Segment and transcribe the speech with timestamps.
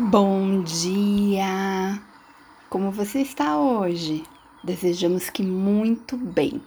[0.00, 2.00] Bom dia!
[2.70, 4.22] Como você está hoje?
[4.62, 6.62] Desejamos que muito bem.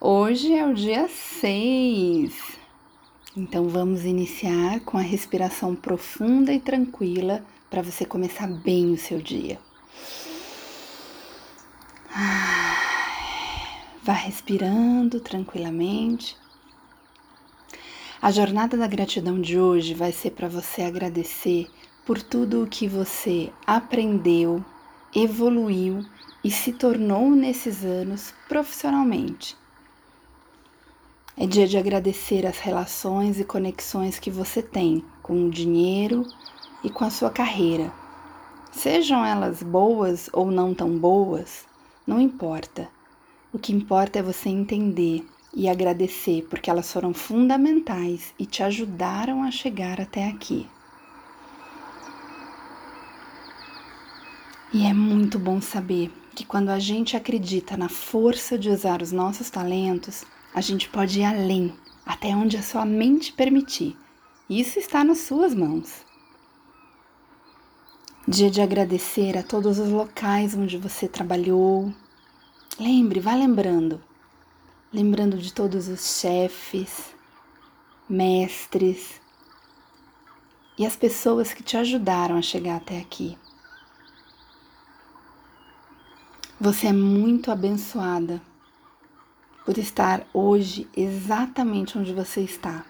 [0.00, 2.32] Hoje é o dia 6,
[3.36, 9.20] então vamos iniciar com a respiração profunda e tranquila para você começar bem o seu
[9.20, 9.60] dia.
[14.02, 16.38] Vá respirando tranquilamente.
[18.22, 21.68] A jornada da gratidão de hoje vai ser para você agradecer
[22.04, 24.62] por tudo o que você aprendeu,
[25.14, 26.04] evoluiu
[26.42, 29.56] e se tornou nesses anos profissionalmente.
[31.36, 36.26] É dia de agradecer as relações e conexões que você tem com o dinheiro
[36.84, 37.90] e com a sua carreira.
[38.70, 41.64] Sejam elas boas ou não tão boas,
[42.06, 42.88] não importa.
[43.52, 49.42] O que importa é você entender e agradecer porque elas foram fundamentais e te ajudaram
[49.42, 50.68] a chegar até aqui.
[54.74, 59.12] E é muito bom saber que quando a gente acredita na força de usar os
[59.12, 61.72] nossos talentos, a gente pode ir além,
[62.04, 63.96] até onde a sua mente permitir.
[64.50, 66.04] Isso está nas suas mãos.
[68.26, 71.94] Dia de agradecer a todos os locais onde você trabalhou.
[72.76, 74.02] Lembre, vá lembrando.
[74.92, 77.14] Lembrando de todos os chefes,
[78.08, 79.20] mestres
[80.76, 83.38] e as pessoas que te ajudaram a chegar até aqui.
[86.60, 88.40] Você é muito abençoada
[89.66, 92.84] por estar hoje exatamente onde você está,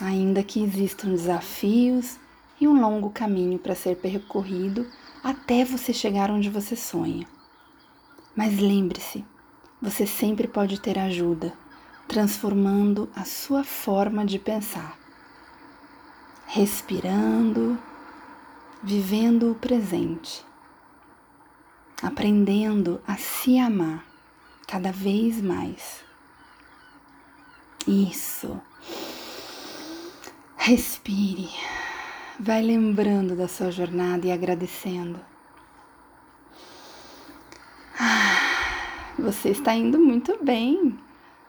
[0.00, 2.16] ainda que existam desafios
[2.58, 4.86] e um longo caminho para ser percorrido
[5.22, 7.28] até você chegar onde você sonha.
[8.34, 9.26] Mas lembre-se,
[9.80, 11.52] você sempre pode ter ajuda,
[12.08, 14.98] transformando a sua forma de pensar,
[16.46, 17.78] respirando,
[18.82, 20.48] vivendo o presente
[22.02, 24.04] aprendendo a se amar
[24.66, 26.02] cada vez mais.
[27.86, 28.60] Isso.
[30.56, 31.50] Respire.
[32.38, 35.18] Vai lembrando da sua jornada e agradecendo.
[37.98, 40.98] Ah, você está indo muito bem.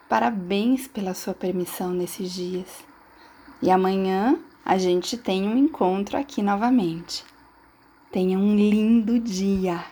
[0.09, 2.83] Parabéns pela sua permissão nesses dias.
[3.61, 7.23] E amanhã a gente tem um encontro aqui novamente.
[8.11, 9.85] Tenha um lindo dia.